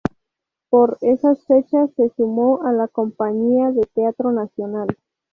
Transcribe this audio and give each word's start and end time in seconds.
Por 0.71 0.97
esas 1.01 1.45
fechas 1.45 1.91
se 1.95 2.09
sumó 2.17 2.63
a 2.63 2.71
la 2.71 2.87
Compañía 2.87 3.69
de 3.69 3.83
Teatro 3.93 4.31
Nacional. 4.31 4.87